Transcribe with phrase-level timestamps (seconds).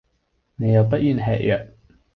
[0.55, 1.59] 你又不願吃藥